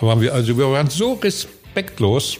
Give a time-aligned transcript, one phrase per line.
[0.00, 2.38] waren wir, also wir waren so respektlos.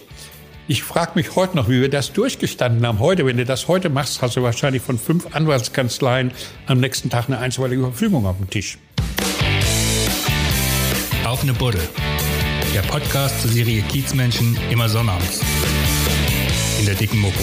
[0.66, 2.98] Ich frage mich heute noch, wie wir das durchgestanden haben.
[2.98, 6.32] Heute, wenn du das heute machst, hast du wahrscheinlich von fünf Anwaltskanzleien
[6.66, 8.78] am nächsten Tag eine einstweilige Verfügung auf dem Tisch.
[11.26, 11.86] Auf eine Buddel.
[12.74, 15.40] Der Podcast zur Serie Kiezmenschen immer sonnabends.
[16.80, 17.40] In der dicken Mopo.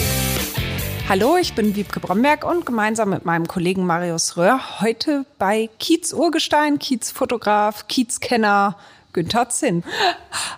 [1.08, 6.12] Hallo, ich bin Wiebke Bromberg und gemeinsam mit meinem Kollegen Marius Röhr heute bei Kiez
[6.12, 8.76] Urgestein, Kiez Fotograf, Kiez Kenner
[9.12, 9.84] Günther Zinn.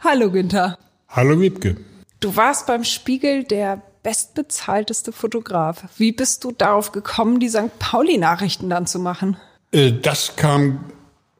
[0.02, 0.78] Hallo Günther.
[1.08, 1.76] Hallo Wiebke.
[2.20, 5.84] Du warst beim Spiegel der bestbezahlteste Fotograf.
[5.96, 7.78] Wie bist du darauf gekommen, die St.
[7.78, 9.36] Pauli-Nachrichten dann zu machen?
[9.72, 10.84] Äh, das kam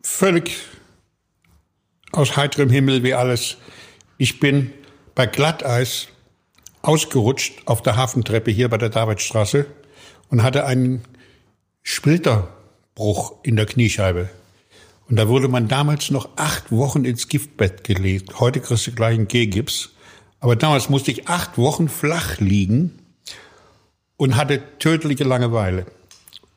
[0.03, 0.57] völlig
[2.13, 3.57] aus heiterem Himmel wie alles.
[4.19, 4.73] Ich bin
[5.15, 6.09] bei Glatteis
[6.83, 9.67] ausgerutscht auf der Hafentreppe hier bei der Davidstraße
[10.31, 11.03] und hatte einen
[11.83, 14.29] Splitterbruch in der Kniescheibe.
[15.09, 18.41] Und da wurde man damals noch acht Wochen ins Giftbett gelegt.
[18.41, 19.91] Heute kriegst du gleich einen G-Gips.
[20.41, 22.99] Aber damals musste ich acht Wochen flach liegen
[24.17, 25.87] und hatte tödliche Langeweile.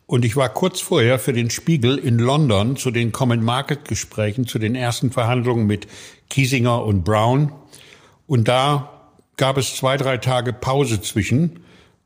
[0.06, 4.48] Und ich war kurz vorher für den Spiegel in London zu den Common Market Gesprächen,
[4.48, 5.88] zu den ersten Verhandlungen mit
[6.30, 7.52] Kiesinger und Brown.
[8.26, 11.60] Und da gab es zwei, drei Tage Pause zwischen.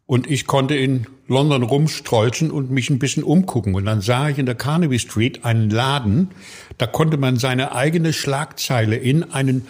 [0.05, 3.75] Und ich konnte in London rumstrolchen und mich ein bisschen umgucken.
[3.75, 6.31] Und dann sah ich in der Carnaby Street einen Laden,
[6.77, 9.67] da konnte man seine eigene Schlagzeile in einen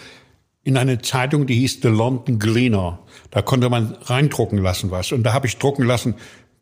[0.64, 3.00] in eine Zeitung, die hieß The London Gleaner.
[3.30, 5.10] Da konnte man reindrucken lassen was.
[5.10, 6.14] Und da habe ich drucken lassen,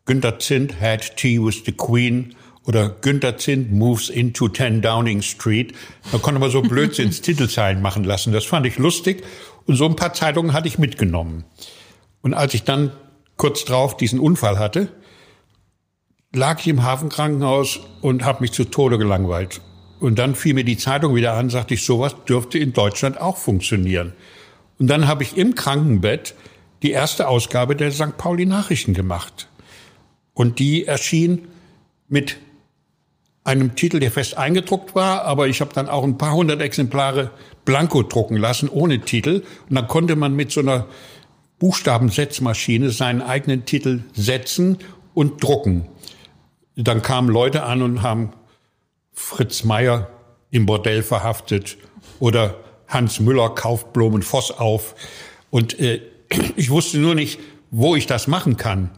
[0.05, 2.35] Günther Zint had tea with the Queen
[2.65, 5.73] oder Günther Zint moves into 10 Downing Street.
[6.11, 8.33] Da konnte man so Blödsinns Titelzeilen machen lassen.
[8.33, 9.23] Das fand ich lustig.
[9.65, 11.43] Und so ein paar Zeitungen hatte ich mitgenommen.
[12.21, 12.91] Und als ich dann
[13.37, 14.89] kurz drauf diesen Unfall hatte,
[16.33, 19.61] lag ich im Hafenkrankenhaus und habe mich zu Tode gelangweilt.
[19.99, 23.37] Und dann fiel mir die Zeitung wieder an, sagte ich, sowas dürfte in Deutschland auch
[23.37, 24.13] funktionieren.
[24.79, 26.33] Und dann habe ich im Krankenbett
[26.81, 28.17] die erste Ausgabe der St.
[28.17, 29.47] Pauli Nachrichten gemacht.
[30.33, 31.47] Und die erschien
[32.07, 32.37] mit
[33.43, 37.31] einem Titel, der fest eingedruckt war, aber ich habe dann auch ein paar hundert Exemplare
[37.65, 39.43] blanko drucken lassen, ohne Titel.
[39.69, 40.87] Und dann konnte man mit so einer
[41.61, 44.79] Buchstabensetzmaschine seinen eigenen Titel setzen
[45.13, 45.85] und drucken.
[46.75, 48.33] Dann kamen Leute an und haben
[49.13, 50.09] Fritz Meier
[50.49, 51.77] im Bordell verhaftet
[52.19, 52.55] oder
[52.87, 54.95] Hans Müller kauft Blumenvoss auf.
[55.51, 56.01] Und äh,
[56.55, 57.39] ich wusste nur nicht,
[57.69, 58.89] wo ich das machen kann.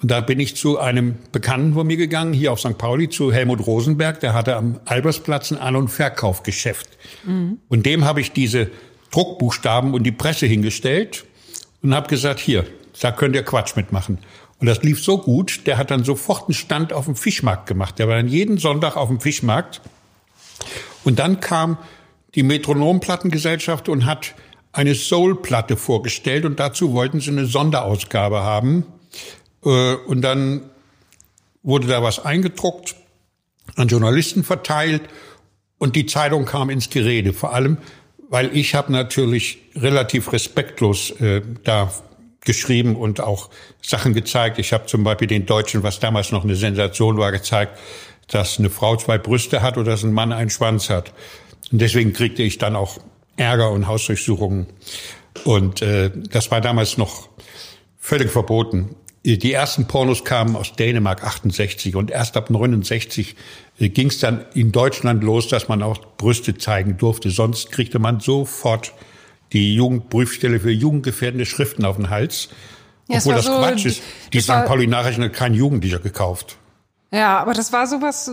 [0.00, 2.78] Und da bin ich zu einem Bekannten von mir gegangen, hier auf St.
[2.78, 4.20] Pauli, zu Helmut Rosenberg.
[4.20, 6.88] Der hatte am Albersplatz ein An- und Verkaufgeschäft.
[7.26, 7.58] Mhm.
[7.68, 8.70] Und dem habe ich diese
[9.10, 11.26] Druckbuchstaben und die Presse hingestellt
[11.84, 12.66] und habe gesagt, hier,
[13.00, 14.18] da könnt ihr Quatsch mitmachen.
[14.58, 17.98] Und das lief so gut, der hat dann sofort einen Stand auf dem Fischmarkt gemacht.
[17.98, 19.82] Der war dann jeden Sonntag auf dem Fischmarkt.
[21.04, 21.76] Und dann kam
[22.34, 24.34] die Metronomplattengesellschaft und hat
[24.72, 28.86] eine Soul-Platte vorgestellt und dazu wollten sie eine Sonderausgabe haben.
[29.62, 30.62] Äh, und dann
[31.62, 32.96] wurde da was eingedruckt,
[33.76, 35.02] an Journalisten verteilt
[35.76, 37.34] und die Zeitung kam ins Gerede.
[37.34, 37.76] Vor allem,
[38.34, 41.92] weil ich habe natürlich relativ respektlos äh, da
[42.40, 43.48] geschrieben und auch
[43.80, 44.58] Sachen gezeigt.
[44.58, 47.78] Ich habe zum Beispiel den Deutschen, was damals noch eine Sensation war, gezeigt,
[48.26, 51.12] dass eine Frau zwei Brüste hat oder dass ein Mann einen Schwanz hat.
[51.70, 52.98] Und deswegen kriegte ich dann auch
[53.36, 54.66] Ärger und Hausdurchsuchungen.
[55.44, 57.28] Und äh, das war damals noch
[58.00, 58.96] völlig verboten.
[59.26, 63.36] Die ersten Pornos kamen aus Dänemark 68 und erst ab 69
[63.78, 67.30] äh, ging es dann in Deutschland los, dass man auch Brüste zeigen durfte.
[67.30, 68.92] Sonst kriegte man sofort
[69.54, 72.50] die Jugendprüfstelle für jugendgefährdende Schriften auf den Hals.
[73.08, 74.02] Ja, obwohl das so, Quatsch ist.
[74.32, 74.66] Die St.
[74.66, 76.58] Pauli-Nachrichten hat kein Jugendlicher gekauft.
[77.14, 78.28] Ja, aber das war sowas,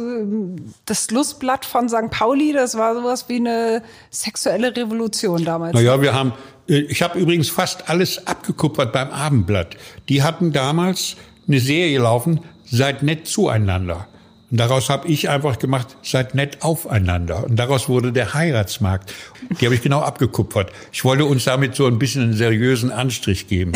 [0.86, 2.10] das Lustblatt von St.
[2.10, 5.76] Pauli, das war sowas wie eine sexuelle Revolution damals.
[5.76, 6.34] Naja, wir haben, äh,
[6.68, 9.78] ich habe übrigens fast alles abgekupfert beim Abendblatt.
[10.10, 11.16] Die hatten damals
[11.48, 14.08] eine Serie laufen, seid nett zueinander.
[14.52, 17.46] Und daraus habe ich einfach gemacht, seid nett aufeinander.
[17.46, 19.14] Und daraus wurde der Heiratsmarkt.
[19.60, 20.74] Die habe ich genau abgekupfert.
[20.92, 23.72] Ich wollte uns damit so ein bisschen einen seriösen Anstrich geben.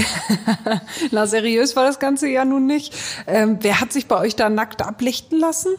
[1.11, 2.93] Na, seriös war das Ganze ja nun nicht.
[3.25, 5.75] Ähm, wer hat sich bei euch da nackt ablichten lassen?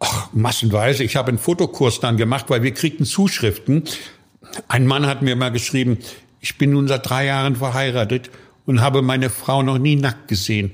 [0.00, 1.02] Ach, massenweise.
[1.02, 3.84] Ich habe einen Fotokurs dann gemacht, weil wir kriegten Zuschriften.
[4.68, 5.98] Ein Mann hat mir mal geschrieben,
[6.40, 8.30] ich bin nun seit drei Jahren verheiratet
[8.64, 10.72] und habe meine Frau noch nie nackt gesehen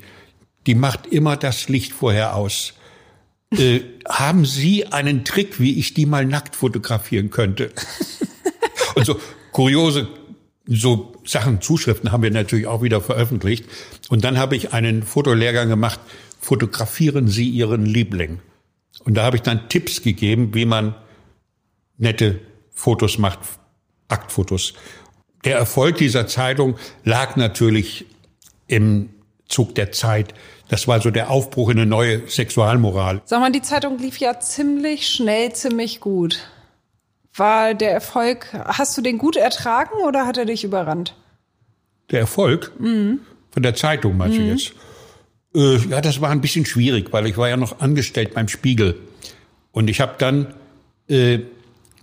[0.66, 2.74] die macht immer das Licht vorher aus.
[3.50, 7.72] Äh, haben Sie einen Trick, wie ich die mal nackt fotografieren könnte?
[8.94, 9.18] Und so
[9.50, 10.08] kuriose
[10.66, 13.64] so Sachen, Zuschriften haben wir natürlich auch wieder veröffentlicht.
[14.08, 15.98] Und dann habe ich einen Fotolehrgang gemacht,
[16.40, 18.40] fotografieren Sie Ihren Liebling.
[19.04, 20.94] Und da habe ich dann Tipps gegeben, wie man
[21.98, 22.38] nette
[22.70, 23.40] Fotos macht,
[24.12, 24.74] Aktfotos.
[25.44, 28.06] Der Erfolg dieser Zeitung lag natürlich
[28.68, 29.10] im
[29.48, 30.34] Zug der Zeit.
[30.68, 33.20] Das war so der Aufbruch in eine neue Sexualmoral.
[33.24, 36.48] Sag mal, die Zeitung lief ja ziemlich schnell, ziemlich gut.
[37.34, 41.14] War der Erfolg, hast du den gut ertragen oder hat er dich überrannt?
[42.10, 42.72] Der Erfolg?
[42.78, 43.20] Mhm.
[43.50, 44.42] Von der Zeitung, meinst mhm.
[44.42, 44.72] du jetzt?
[45.54, 48.98] Äh, ja, das war ein bisschen schwierig, weil ich war ja noch angestellt beim Spiegel.
[49.72, 50.54] Und ich habe dann
[51.08, 51.40] äh,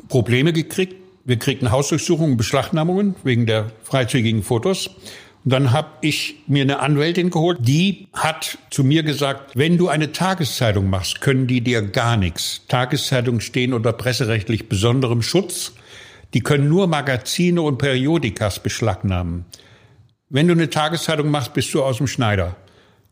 [0.07, 0.95] Probleme gekriegt.
[1.29, 4.87] Wir kriegten Hausdurchsuchungen, Beschlagnahmungen wegen der freizügigen Fotos.
[4.87, 9.89] Und dann habe ich mir eine Anwältin geholt, die hat zu mir gesagt, wenn du
[9.89, 12.63] eine Tageszeitung machst, können die dir gar nichts.
[12.67, 15.73] Tageszeitungen stehen unter presserechtlich besonderem Schutz.
[16.33, 19.45] Die können nur Magazine und Periodikas beschlagnahmen.
[20.29, 22.55] Wenn du eine Tageszeitung machst, bist du aus dem Schneider.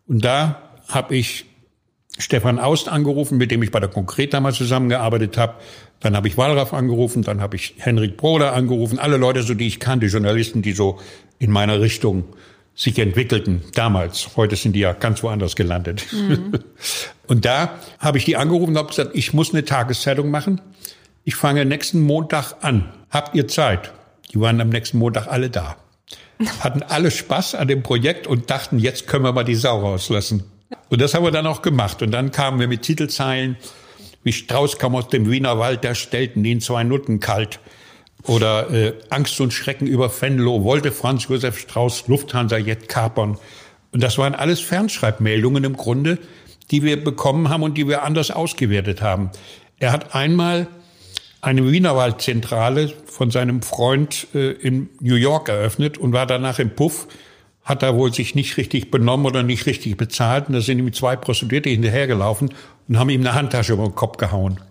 [0.08, 1.46] Und da habe ich
[2.18, 5.56] Stefan Aust angerufen, mit dem ich bei der Konkret damals zusammengearbeitet habe.
[6.00, 9.68] Dann habe ich Wallraff angerufen, dann habe ich Henrik Broder angerufen, alle Leute, so die
[9.68, 11.00] ich kannte, Journalisten, die so
[11.40, 12.26] in meiner Richtung
[12.76, 14.38] sich entwickelten damals.
[14.38, 16.06] Heute sind die ja ganz woanders gelandet.
[16.12, 16.60] Mhm.
[17.28, 20.62] Und da habe ich die angerufen und habe gesagt, ich muss eine Tageszeitung machen.
[21.26, 22.94] Ich fange nächsten Montag an.
[23.10, 23.92] Habt ihr Zeit?
[24.32, 25.76] Die waren am nächsten Montag alle da.
[26.62, 30.44] Hatten alle Spaß an dem Projekt und dachten, jetzt können wir mal die Sau rauslassen.
[30.90, 32.02] Und das haben wir dann auch gemacht.
[32.02, 33.58] Und dann kamen wir mit Titelzeilen
[34.28, 37.62] wie Strauß kam aus dem Wiener Wald, da stellten ihn zwei Nutten kalt.
[38.24, 43.38] Oder äh, Angst und Schrecken über Venlo, wollte Franz Josef Strauß Lufthansa Jet kapern.
[43.94, 46.20] Und das waren alles Fernschreibmeldungen im Grunde,
[46.72, 49.32] die wir bekommen haben und die wir anders ausgewertet haben.
[49.80, 50.68] Er hat einmal
[51.40, 57.08] eine Wienerwaldzentrale von seinem Freund äh, in New York eröffnet und war danach im Puff,
[57.68, 60.48] hat da wohl sich nicht richtig benommen oder nicht richtig bezahlt.
[60.48, 62.54] Und da sind ihm zwei Prostituierte hinterhergelaufen
[62.88, 64.62] und haben ihm eine Handtasche über den Kopf gehauen.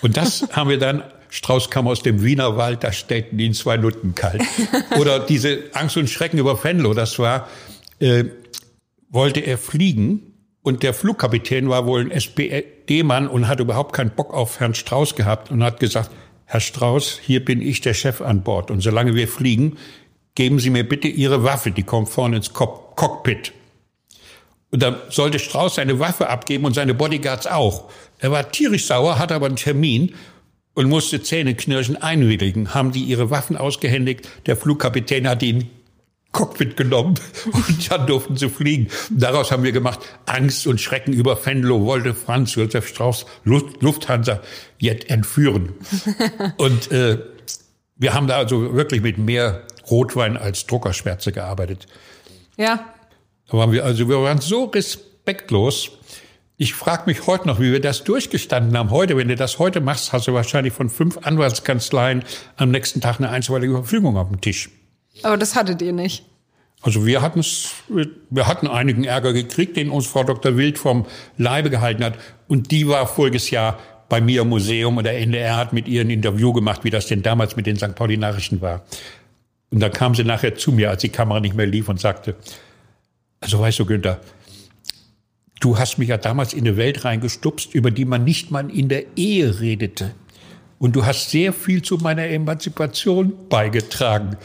[0.00, 4.14] Und das haben wir dann Strauß kam aus dem Wienerwald, da steckten ihn zwei Nutten
[4.14, 4.42] kalt.
[4.98, 7.48] Oder diese Angst und Schrecken über Venlo, das war,
[8.00, 8.24] äh,
[9.08, 14.34] wollte er fliegen und der Flugkapitän war wohl ein SPD-Mann und hat überhaupt keinen Bock
[14.34, 16.10] auf Herrn Strauß gehabt und hat gesagt,
[16.44, 19.78] Herr Strauß, hier bin ich der Chef an Bord und solange wir fliegen,
[20.34, 23.52] geben Sie mir bitte Ihre Waffe, die kommt vorne ins Cockpit.
[24.70, 27.90] Und dann sollte Strauß seine Waffe abgeben und seine Bodyguards auch.
[28.18, 30.14] Er war tierisch sauer, hatte aber einen Termin
[30.74, 34.28] und musste Zähneknirschen einwilligen, haben die ihre Waffen ausgehändigt.
[34.46, 35.68] Der Flugkapitän hat ihn
[36.32, 37.14] Cockpit genommen
[37.52, 38.88] und dann durften sie fliegen.
[39.10, 44.40] daraus haben wir gemacht, Angst und Schrecken über Venlo wollte Franz Josef Strauß Lufthansa
[44.78, 45.74] jetzt entführen.
[46.56, 47.18] Und äh,
[47.96, 51.86] wir haben da also wirklich mit mehr Rotwein als Druckerschwärze gearbeitet.
[52.56, 52.84] Ja.
[53.48, 55.92] Da waren wir also, wir waren so respektlos,
[56.62, 58.90] ich frage mich heute noch, wie wir das durchgestanden haben.
[58.90, 62.22] Heute, wenn du das heute machst, hast du wahrscheinlich von fünf Anwaltskanzleien
[62.56, 64.70] am nächsten Tag eine einstweilige Verfügung auf dem Tisch.
[65.24, 66.24] Aber das hattet ihr nicht.
[66.80, 67.44] Also wir hatten
[68.30, 70.56] wir hatten einigen Ärger gekriegt, den uns Frau Dr.
[70.56, 71.06] Wild vom
[71.36, 72.14] Leibe gehalten hat.
[72.48, 76.02] Und die war voriges Jahr bei mir im Museum und der NDR hat mit ihr
[76.02, 77.94] ein Interview gemacht, wie das denn damals mit den St.
[77.94, 78.82] Pauli Nachrichten war.
[79.72, 82.36] Und dann kam sie nachher zu mir, als die Kamera nicht mehr lief und sagte,
[83.40, 84.20] also weißt du, Günther,
[85.62, 88.88] Du hast mich ja damals in eine Welt reingestupst, über die man nicht mal in
[88.88, 90.12] der Ehe redete.
[90.80, 94.36] Und du hast sehr viel zu meiner Emanzipation beigetragen.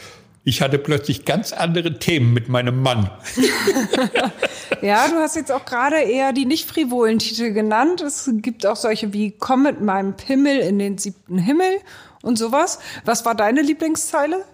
[0.44, 3.10] Ich hatte plötzlich ganz andere Themen mit meinem Mann.
[4.80, 8.00] ja, du hast jetzt auch gerade eher die nicht frivolen Titel genannt.
[8.00, 11.80] Es gibt auch solche wie Komm mit meinem Pimmel in den siebten Himmel
[12.22, 12.78] und sowas.
[13.04, 14.44] Was war deine Lieblingszeile?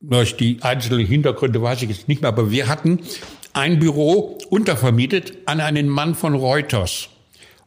[0.00, 3.00] Die einzelnen Hintergründe weiß ich jetzt nicht mehr, aber wir hatten
[3.52, 7.08] ein Büro untervermietet an einen Mann von Reuters.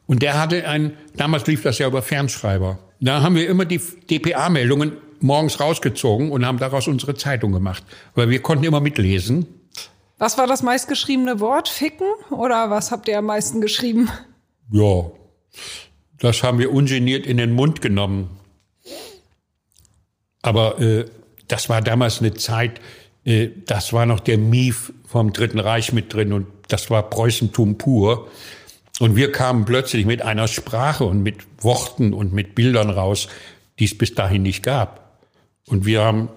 [0.06, 2.78] Und der hatte ein, damals lief das ja über Fernschreiber.
[3.00, 7.82] Da haben wir immer die DPA-Meldungen morgens rausgezogen und haben daraus unsere Zeitung gemacht.
[8.14, 9.46] Weil wir konnten immer mitlesen.
[10.18, 11.68] Was war das meistgeschriebene Wort?
[11.68, 12.06] Ficken?
[12.30, 14.10] Oder was habt ihr am meisten geschrieben?
[14.70, 15.10] Ja,
[16.18, 18.30] das haben wir ungeniert in den Mund genommen.
[20.42, 21.06] Aber äh,
[21.50, 22.80] das war damals eine Zeit,
[23.24, 27.78] äh, das war noch der Mief vom Dritten Reich mit drin und das war Preußentum
[27.78, 28.28] pur.
[29.00, 33.28] Und wir kamen plötzlich mit einer Sprache und mit Worten und mit Bildern raus,
[33.78, 35.18] die es bis dahin nicht gab.
[35.66, 36.28] Und wir haben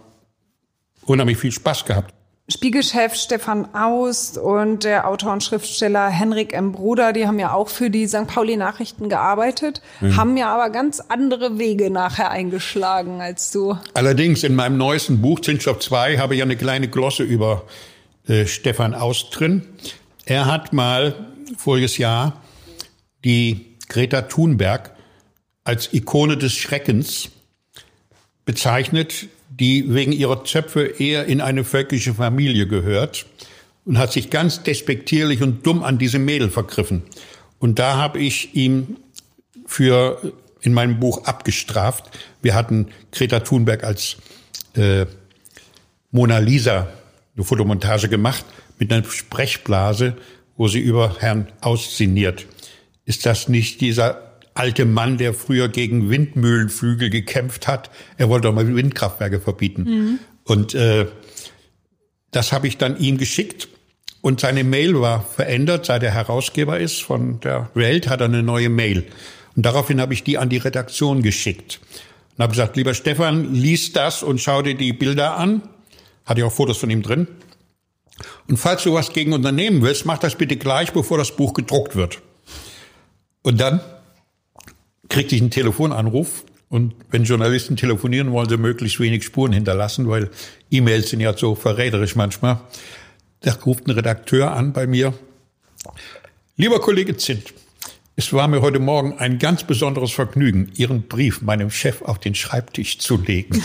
[1.06, 2.14] unheimlich viel Spaß gehabt.
[2.50, 6.74] Spiegelchef Stefan Aust und der Autor und Schriftsteller Henrik M.
[6.74, 8.28] Bruder, die haben ja auch für die St.
[8.28, 10.18] Pauli Nachrichten gearbeitet, mhm.
[10.18, 13.78] haben ja aber ganz andere Wege nachher eingeschlagen als du.
[13.94, 17.64] Allerdings in meinem neuesten Buch Zinsstoff 2 habe ich ja eine kleine Glosse über
[18.28, 19.64] äh, Stefan Aust drin.
[20.26, 21.16] Er hat mal
[21.58, 22.42] voriges Jahr
[23.24, 24.92] die Greta Thunberg
[25.64, 27.30] als Ikone des Schreckens
[28.44, 29.28] bezeichnet,
[29.60, 33.26] die wegen ihrer Zöpfe eher in eine völkische Familie gehört
[33.86, 37.04] und hat sich ganz despektierlich und dumm an diese Mädel vergriffen.
[37.60, 38.98] Und da habe ich ihm
[39.66, 42.10] für in meinem Buch abgestraft.
[42.42, 44.18] Wir hatten Greta Thunberg als
[44.76, 45.06] äh,
[46.12, 46.88] Mona Lisa
[47.36, 48.46] eine Fotomontage gemacht
[48.80, 50.16] mit einer Sprechblase,
[50.56, 52.46] wo sie über Herrn aussinniert.
[53.06, 57.90] Ist das nicht dieser alte Mann, der früher gegen Windmühlenflügel gekämpft hat?
[58.18, 59.84] Er wollte doch mal Windkraftwerke verbieten.
[59.84, 60.20] Mhm.
[60.44, 61.08] Und äh,
[62.32, 63.70] das habe ich dann ihm geschickt.
[64.22, 68.42] Und seine Mail war verändert, seit er Herausgeber ist von der Welt, hat er eine
[68.42, 69.06] neue Mail.
[69.56, 71.80] Und daraufhin habe ich die an die Redaktion geschickt.
[72.38, 75.62] Und habe gesagt, lieber Stefan, lies das und schau dir die Bilder an.
[76.26, 77.28] Hatte ich auch Fotos von ihm drin.
[78.48, 81.96] Und falls du was gegen unternehmen willst, mach das bitte gleich, bevor das Buch gedruckt
[81.96, 82.22] wird.
[83.42, 83.82] Und dann
[85.14, 86.44] kriegte ich einen Telefonanruf.
[86.70, 90.32] Und wenn Journalisten telefonieren, wollen sie möglichst wenig Spuren hinterlassen, weil
[90.72, 92.62] E-Mails sind ja so verräterisch manchmal.
[93.42, 95.14] Da ruft ein Redakteur an bei mir.
[96.58, 97.54] Lieber Kollege Zint,
[98.16, 102.34] es war mir heute Morgen ein ganz besonderes Vergnügen, Ihren Brief meinem Chef auf den
[102.34, 103.64] Schreibtisch zu legen.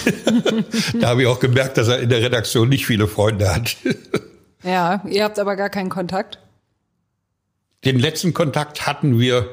[1.01, 3.77] da habe ich auch gemerkt, dass er in der Redaktion nicht viele Freunde hat.
[4.63, 6.41] ja, ihr habt aber gar keinen Kontakt?
[7.87, 9.49] Den letzten Kontakt hatten wir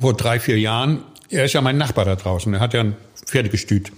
[0.00, 1.04] vor drei, vier Jahren.
[1.28, 2.52] Er ist ja mein Nachbar da draußen.
[2.54, 3.92] Er hat ja ein Pferdegestüt.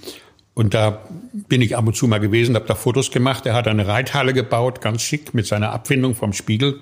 [0.54, 3.47] Und da bin ich ab und zu mal gewesen, habe da Fotos gemacht.
[3.47, 6.80] Er hat eine Reithalle gebaut, ganz schick, mit seiner Abfindung vom Spiegel.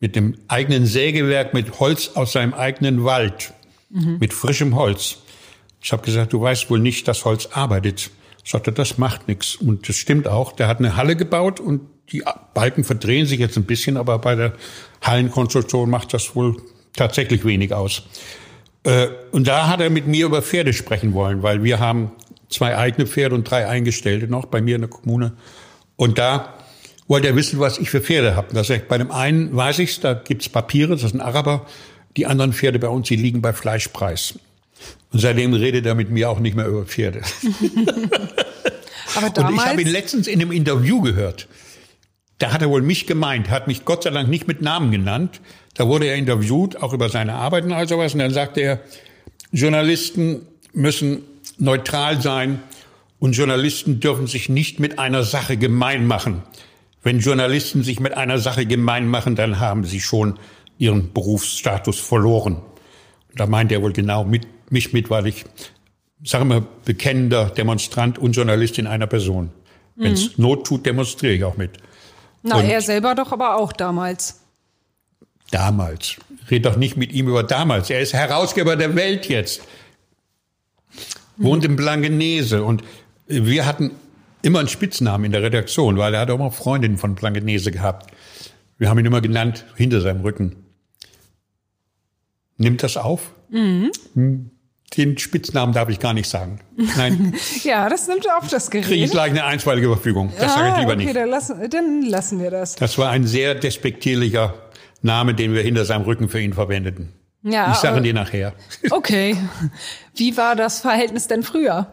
[0.00, 3.52] Mit dem eigenen Sägewerk, mit Holz aus seinem eigenen Wald.
[3.90, 4.18] Mhm.
[4.18, 5.18] Mit frischem Holz.
[5.82, 8.10] Ich habe gesagt, du weißt wohl nicht, dass Holz arbeitet.
[8.42, 9.56] Ich sagte, das macht nichts.
[9.56, 10.52] Und das stimmt auch.
[10.52, 12.22] Der hat eine Halle gebaut und die
[12.54, 14.54] Balken verdrehen sich jetzt ein bisschen, aber bei der
[15.02, 16.56] Hallenkonstruktion macht das wohl
[16.96, 18.02] tatsächlich wenig aus.
[18.84, 22.12] Äh, und da hat er mit mir über Pferde sprechen wollen, weil wir haben
[22.48, 25.32] zwei eigene Pferde und drei Eingestellte noch bei mir in der Kommune.
[25.96, 26.54] Und da
[27.08, 28.54] wollte er wissen, was ich für Pferde habe.
[28.54, 31.66] Das heißt, bei dem einen weiß ich's, da gibt's Papiere, das ist ein Araber.
[32.16, 34.38] Die anderen Pferde bei uns, die liegen bei Fleischpreis.
[35.12, 37.22] Und seitdem redet er mit mir auch nicht mehr über Pferde.
[39.16, 39.52] Aber damals?
[39.52, 41.48] Und ich habe ihn letztens in einem Interview gehört.
[42.38, 45.40] Da hat er wohl mich gemeint, hat mich Gott sei Dank nicht mit Namen genannt.
[45.74, 48.12] Da wurde er interviewt, auch über seine Arbeiten und all sowas.
[48.14, 48.80] Und dann sagte er,
[49.52, 51.22] Journalisten müssen
[51.58, 52.60] neutral sein
[53.18, 56.42] und Journalisten dürfen sich nicht mit einer Sache gemein machen.
[57.02, 60.38] Wenn Journalisten sich mit einer Sache gemein machen, dann haben sie schon
[60.78, 62.62] ihren Berufsstatus verloren.
[63.36, 65.44] Da meint er wohl genau mit, mich mit, weil ich,
[66.24, 69.50] sagen wir, bekennender Demonstrant und Journalist in einer Person.
[69.96, 70.44] Wenn es mhm.
[70.44, 71.78] Not tut, demonstriere ich auch mit.
[72.44, 74.40] Na, und er selber doch aber auch damals.
[75.50, 76.16] Damals.
[76.50, 77.90] Red doch nicht mit ihm über damals.
[77.90, 79.62] Er ist Herausgeber der Welt jetzt
[81.36, 82.82] wohnt in Blankenese und
[83.26, 83.92] wir hatten
[84.42, 88.12] immer einen Spitznamen in der Redaktion, weil er hat auch mal Freundinnen von Blankenese gehabt.
[88.78, 90.56] Wir haben ihn immer genannt, hinter seinem Rücken.
[92.56, 93.32] Nimmt das auf?
[93.48, 94.50] Mhm.
[94.96, 96.60] Den Spitznamen darf ich gar nicht sagen.
[96.76, 97.34] Nein.
[97.64, 98.86] ja, das nimmt auf das Gerät.
[98.86, 100.32] Kriege ich gleich eine einstweilige Verfügung.
[100.38, 101.16] Das ah, sage ich lieber okay, nicht.
[101.16, 102.76] Dann lassen, dann lassen wir das.
[102.76, 104.54] Das war ein sehr despektierlicher
[105.02, 107.12] Name, den wir hinter seinem Rücken für ihn verwendeten.
[107.42, 108.54] Ja, ich sage dir nachher.
[108.90, 109.36] Okay.
[110.14, 111.92] Wie war das Verhältnis denn früher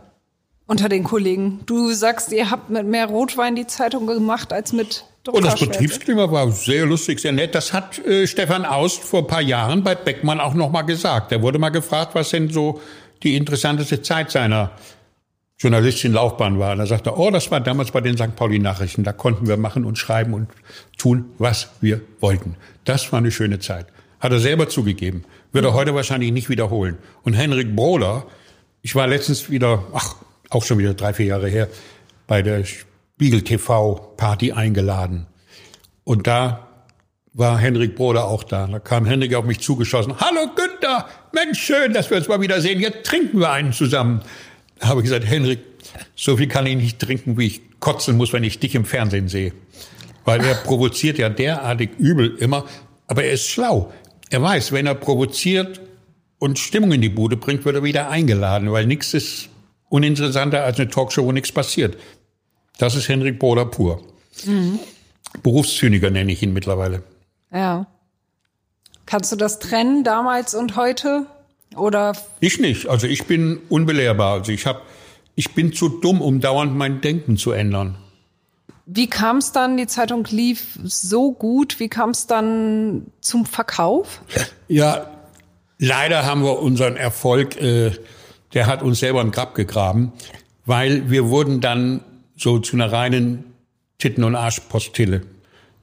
[0.65, 1.61] unter den Kollegen?
[1.65, 6.31] Du sagst, ihr habt mit mehr Rotwein die Zeitung gemacht als mit und das Betriebsklima
[6.31, 7.53] war sehr lustig, sehr nett.
[7.53, 11.31] Das hat äh, Stefan Aust vor ein paar Jahren bei Beckmann auch noch mal gesagt.
[11.31, 12.81] Er wurde mal gefragt, was denn so
[13.21, 14.71] die interessanteste Zeit seiner
[15.59, 16.73] Journalistin-Laufbahn war.
[16.73, 18.35] Und er sagte, oh, das war damals bei den St.
[18.35, 19.03] Pauli-Nachrichten.
[19.03, 20.49] Da konnten wir machen und schreiben und
[20.97, 22.55] tun, was wir wollten.
[22.85, 23.85] Das war eine schöne Zeit.
[24.19, 25.23] Hat er selber zugegeben.
[25.51, 26.97] Wird er heute wahrscheinlich nicht wiederholen.
[27.21, 28.25] Und Henrik Brohler,
[28.81, 30.15] ich war letztens wieder, ach,
[30.49, 31.67] auch schon wieder drei, vier Jahre her,
[32.25, 32.63] bei der
[33.21, 35.27] Spiegel TV Party eingeladen.
[36.03, 36.67] Und da
[37.33, 38.65] war Henrik Broder auch da.
[38.65, 40.15] Da kam Henrik auf mich zugeschossen.
[40.19, 42.79] Hallo Günther, Mensch, schön, dass wir uns mal wieder sehen.
[42.79, 44.21] Jetzt trinken wir einen zusammen.
[44.79, 45.59] Da habe ich gesagt, Henrik,
[46.15, 49.27] so viel kann ich nicht trinken, wie ich kotzen muss, wenn ich dich im Fernsehen
[49.27, 49.53] sehe.
[50.25, 52.65] Weil er provoziert ja derartig übel immer.
[53.05, 53.93] Aber er ist schlau.
[54.31, 55.79] Er weiß, wenn er provoziert
[56.39, 59.49] und Stimmung in die Bude bringt, wird er wieder eingeladen, weil nichts ist
[59.89, 61.97] uninteressanter als eine Talkshow, wo nichts passiert.
[62.81, 64.01] Das ist Henrik Broder pur.
[64.43, 64.79] Mhm.
[65.43, 67.03] Berufszyniker nenne ich ihn mittlerweile.
[67.53, 67.85] Ja.
[69.05, 71.27] Kannst du das trennen, damals und heute?
[71.75, 72.13] Oder?
[72.39, 72.87] Ich nicht.
[72.87, 74.33] Also ich bin unbelehrbar.
[74.33, 74.81] Also ich habe,
[75.35, 77.97] ich bin zu dumm, um dauernd mein Denken zu ändern.
[78.87, 84.21] Wie kam es dann, die Zeitung lief so gut, wie kam es dann zum Verkauf?
[84.67, 85.05] Ja,
[85.77, 87.91] leider haben wir unseren Erfolg äh,
[88.53, 90.11] der hat uns selber ein Grab gegraben,
[90.65, 92.01] weil wir wurden dann
[92.41, 93.43] so zu einer reinen
[93.99, 95.21] Titten- und Arschpostille.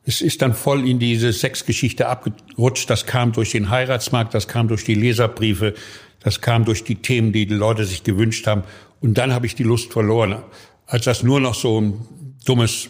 [0.05, 2.91] Es ist dann voll in diese Sexgeschichte abgerutscht.
[2.91, 5.75] Das kam durch den Heiratsmarkt, das kam durch die Leserbriefe,
[6.21, 8.65] das kam durch die Themen, die die Leute sich gewünscht haben.
[9.00, 10.43] Und dann habe ich die Lust verloren.
[10.87, 12.00] Als das nur noch so ein
[12.45, 12.88] dummes,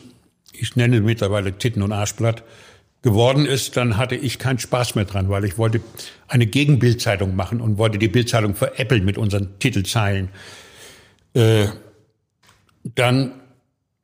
[0.52, 2.44] ich nenne mittlerweile Titten- und Arschblatt,
[3.02, 5.80] geworden ist, dann hatte ich keinen Spaß mehr dran, weil ich wollte
[6.26, 10.30] eine Gegenbildzeitung machen und wollte die Bildzeitung veräppeln mit unseren Titelzeilen.
[11.34, 11.66] Äh,
[12.94, 13.32] dann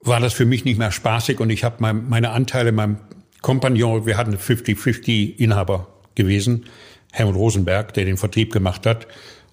[0.05, 2.99] war das für mich nicht mehr spaßig und ich habe mein, meine Anteile meinem
[3.41, 6.67] Kompagnon, wir hatten 50-50 Inhaber gewesen,
[7.13, 9.07] Helmut Rosenberg, der den Vertrieb gemacht hat.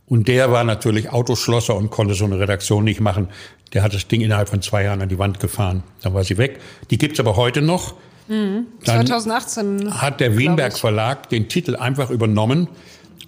[0.07, 3.29] Und der war natürlich Autoschlosser und konnte so eine Redaktion nicht machen.
[3.73, 5.83] Der hat das Ding innerhalb von zwei Jahren an die Wand gefahren.
[6.01, 6.59] Dann war sie weg.
[6.89, 7.95] Die gibt's aber heute noch.
[8.27, 8.65] Mhm.
[8.83, 12.67] 2018 hat der Wienberg Verlag den Titel einfach übernommen.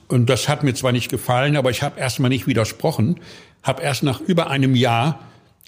[0.08, 3.20] Und das hat mir zwar nicht gefallen, aber ich habe erstmal nicht widersprochen.
[3.64, 5.20] Habe erst nach über einem Jahr,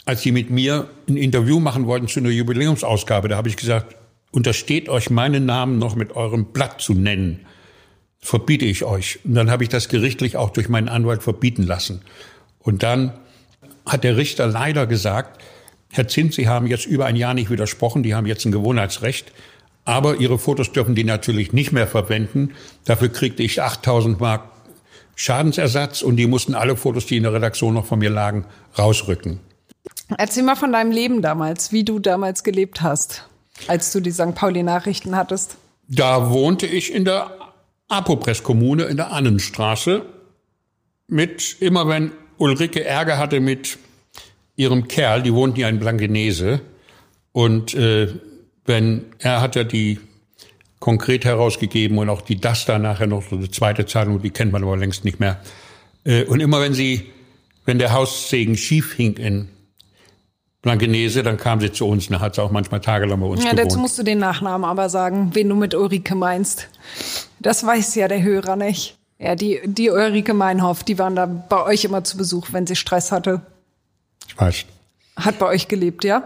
[0.03, 3.95] als sie mit mir ein Interview machen wollten zu einer Jubiläumsausgabe, da habe ich gesagt,
[4.31, 7.45] untersteht euch meinen Namen noch mit eurem Blatt zu nennen
[8.25, 9.19] verbiete ich euch.
[9.23, 12.01] Und dann habe ich das gerichtlich auch durch meinen Anwalt verbieten lassen.
[12.59, 13.13] Und dann
[13.85, 15.41] hat der Richter leider gesagt,
[15.91, 19.31] Herr Zins, Sie haben jetzt über ein Jahr nicht widersprochen, die haben jetzt ein Gewohnheitsrecht,
[19.85, 22.53] aber Ihre Fotos dürfen die natürlich nicht mehr verwenden.
[22.85, 24.49] Dafür kriegte ich 8000 Mark
[25.15, 28.45] Schadensersatz und die mussten alle Fotos, die in der Redaktion noch von mir lagen,
[28.77, 29.39] rausrücken.
[30.17, 33.27] Erzähl mal von deinem Leben damals, wie du damals gelebt hast,
[33.67, 34.35] als du die St.
[34.35, 35.57] Pauli-Nachrichten hattest.
[35.87, 37.31] Da wohnte ich in der
[37.87, 40.05] Apopress-Kommune in der Annenstraße
[41.07, 43.77] mit, immer wenn Ulrike Ärger hatte mit
[44.55, 46.61] ihrem Kerl, die wohnten ja in Blankenese,
[47.31, 48.13] und äh,
[48.65, 49.99] wenn er hat ja die
[50.79, 54.53] konkret herausgegeben und auch die das da nachher noch so eine zweite Zahlung, die kennt
[54.53, 55.41] man aber längst nicht mehr.
[56.05, 57.11] Äh, und immer wenn sie,
[57.65, 59.49] wenn der Haussegen schief hing in
[60.65, 63.51] Blankenese, dann kam sie zu uns und hat sie auch manchmal tagelang bei uns Ja,
[63.51, 63.67] gewohnt.
[63.67, 66.67] dazu musst du den Nachnamen aber sagen, wen du mit Ulrike meinst.
[67.39, 68.97] Das weiß ja der Hörer nicht.
[69.19, 72.75] Ja, die, die Ulrike Meinhoff, die waren da bei euch immer zu Besuch, wenn sie
[72.75, 73.41] Stress hatte.
[74.27, 74.65] Ich weiß.
[75.17, 76.23] Hat bei euch gelebt, ja?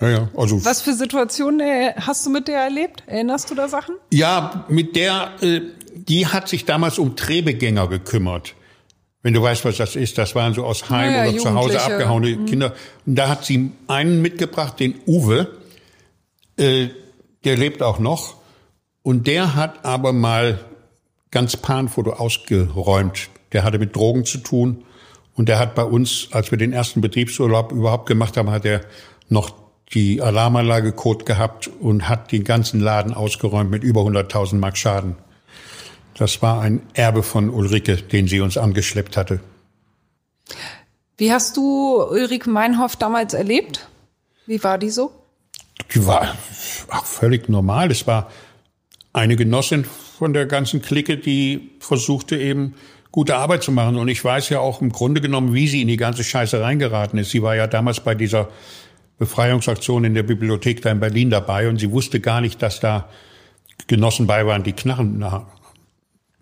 [0.00, 0.64] Ja, ja, also.
[0.64, 3.02] Was für Situationen äh, hast du mit der erlebt?
[3.06, 3.96] Erinnerst du da Sachen?
[4.12, 5.60] Ja, mit der, äh,
[5.96, 8.54] die hat sich damals um Trebegänger gekümmert.
[9.24, 11.54] Wenn du weißt, was das ist, das waren so aus Heim Ja, ja, oder zu
[11.54, 11.88] Hause Jugendliche.
[11.88, 11.94] Mhm.
[11.94, 12.74] abgehauene Kinder.
[13.06, 15.48] Und da hat sie einen mitgebracht, den Uwe,
[16.58, 16.88] äh,
[17.42, 18.36] der lebt auch noch.
[19.02, 20.58] Und der hat aber mal
[21.30, 23.30] ganz Panfoto ausgeräumt.
[23.54, 24.84] Der hatte mit Drogen zu tun.
[25.34, 28.82] Und der hat bei uns, als wir den ersten Betriebsurlaub überhaupt gemacht haben, hat er
[29.30, 29.54] noch
[29.94, 35.16] die Alarmanlage Code gehabt und hat den ganzen Laden ausgeräumt mit über 100.000 Mark Schaden.
[36.16, 39.40] Das war ein Erbe von Ulrike, den sie uns angeschleppt hatte.
[41.16, 43.88] Wie hast du Ulrike Meinhoff damals erlebt?
[44.46, 45.12] Wie war die so?
[45.94, 46.34] Die war
[47.04, 47.90] völlig normal.
[47.90, 48.30] Es war
[49.12, 52.74] eine Genossin von der ganzen Clique, die versuchte eben
[53.10, 53.96] gute Arbeit zu machen.
[53.96, 57.18] Und ich weiß ja auch im Grunde genommen, wie sie in die ganze Scheiße reingeraten
[57.18, 57.30] ist.
[57.30, 58.48] Sie war ja damals bei dieser
[59.18, 63.08] Befreiungsaktion in der Bibliothek da in Berlin dabei und sie wusste gar nicht, dass da
[63.86, 65.24] Genossen bei waren, die Knarren.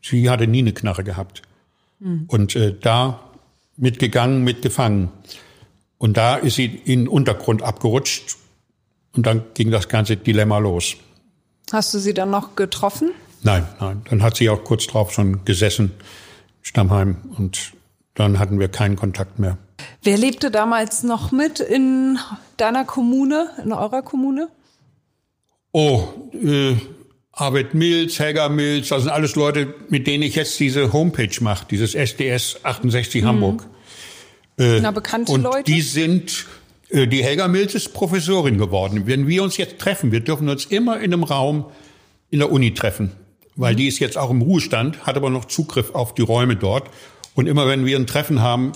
[0.03, 1.43] Sie hatte nie eine Knarre gehabt.
[2.27, 3.21] Und äh, da
[3.77, 5.11] mitgegangen, mitgefangen.
[5.99, 8.37] Und da ist sie in den Untergrund abgerutscht
[9.15, 10.97] und dann ging das ganze Dilemma los.
[11.73, 13.13] Hast du sie dann noch getroffen?
[13.43, 14.03] Nein, nein.
[14.11, 15.93] Dann hat sie auch kurz drauf schon gesessen,
[16.61, 17.73] Stammheim, und
[18.15, 19.59] dann hatten wir keinen Kontakt mehr.
[20.03, 22.19] Wer lebte damals noch mit in
[22.57, 24.49] deiner Kommune, in eurer Kommune?
[25.73, 26.77] Oh, äh,
[27.33, 31.67] Arvid Mills, Helga Mills, das sind alles Leute, mit denen ich jetzt diese Homepage mache,
[31.71, 33.67] dieses SDS 68 Hamburg.
[34.59, 35.65] Äh, Na, bekannte und Leute?
[35.65, 36.47] die sind,
[36.91, 39.07] äh, die Helga Mills ist Professorin geworden.
[39.07, 41.65] Wenn wir uns jetzt treffen, wir dürfen uns immer in einem Raum
[42.29, 43.13] in der Uni treffen,
[43.57, 46.91] weil die ist jetzt auch im Ruhestand, hat aber noch Zugriff auf die Räume dort.
[47.35, 48.73] Und immer wenn wir ein Treffen haben,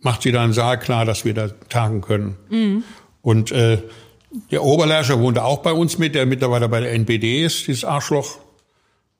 [0.00, 2.84] macht sie da einen Saal klar, dass wir da tagen können.
[3.20, 3.82] Und äh,
[4.30, 8.38] der Oberlehrcher wohnte auch bei uns mit, der mittlerweile bei der NPD ist, dieses Arschloch.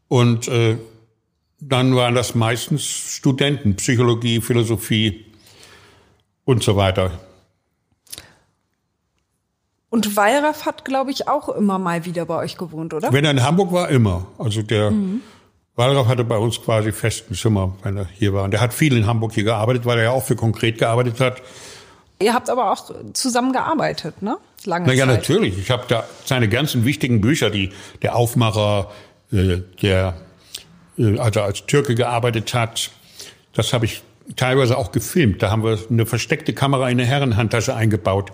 [0.09, 0.77] Und äh,
[1.61, 5.27] dann waren das meistens Studenten, Psychologie, Philosophie
[6.45, 7.11] und so weiter.
[9.91, 13.13] Und Wallraff hat, glaube ich, auch immer mal wieder bei euch gewohnt, oder?
[13.13, 14.27] Wenn er in Hamburg war, immer.
[14.39, 14.93] Also der
[15.77, 18.45] Wallraff hatte bei uns quasi festen Zimmer, wenn er hier war.
[18.45, 21.21] Und der hat viel in Hamburg hier gearbeitet, weil er ja auch für konkret gearbeitet
[21.21, 21.41] hat.
[22.21, 24.37] Ihr habt aber auch zusammen gearbeitet, ne?
[24.65, 25.17] Lange Na ja, Zeit.
[25.17, 25.59] natürlich.
[25.59, 27.71] Ich habe da seine ganzen wichtigen Bücher, die
[28.03, 28.91] der Aufmacher,
[29.33, 30.17] äh, der
[30.99, 32.91] äh, also als Türke gearbeitet hat,
[33.55, 34.03] das habe ich
[34.37, 35.43] teilweise auch gefilmt.
[35.43, 38.33] Da haben wir eine versteckte Kamera in eine Herrenhandtasche eingebaut.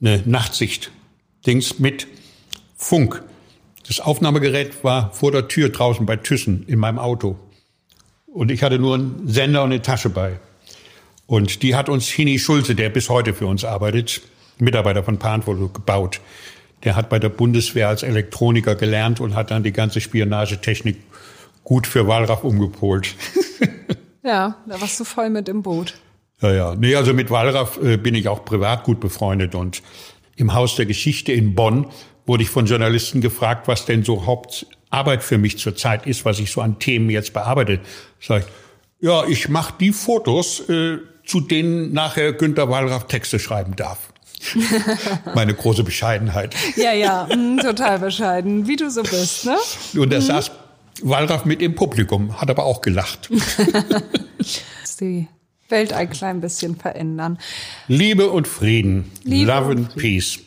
[0.00, 2.06] Eine Nachtsicht-Dings mit
[2.76, 3.22] Funk.
[3.86, 7.38] Das Aufnahmegerät war vor der Tür draußen bei Thyssen in meinem Auto.
[8.26, 10.38] Und ich hatte nur einen Sender und eine Tasche bei.
[11.26, 14.22] Und die hat uns Hini Schulze, der bis heute für uns arbeitet,
[14.60, 16.20] Mitarbeiter von Panfoto, gebaut.
[16.84, 20.96] Der hat bei der Bundeswehr als Elektroniker gelernt und hat dann die ganze Spionagetechnik
[21.64, 23.14] gut für Wallraf umgepolt.
[24.22, 25.94] ja, da warst du voll mit im Boot.
[26.40, 26.74] Ja, ja.
[26.74, 29.82] Nee, also mit Wallraf äh, bin ich auch privat gut befreundet und
[30.36, 31.86] im Haus der Geschichte in Bonn
[32.26, 36.50] wurde ich von Journalisten gefragt, was denn so Hauptarbeit für mich zurzeit ist, was ich
[36.50, 37.80] so an Themen jetzt bearbeite.
[38.20, 43.76] Sag ich, ja, ich mache die Fotos, äh, zu denen nachher Günter Wallraff Texte schreiben
[43.76, 44.12] darf.
[45.34, 46.54] Meine große Bescheidenheit.
[46.76, 49.56] Ja, ja, mh, total bescheiden, wie du so bist, ne?
[49.98, 50.22] Und da mhm.
[50.22, 50.50] saß
[51.02, 53.30] Wallraff mit im Publikum, hat aber auch gelacht.
[55.00, 55.28] die
[55.68, 57.38] Welt ein klein bisschen verändern.
[57.88, 59.96] Liebe und Frieden, Liebe Love and.
[59.96, 60.38] Peace,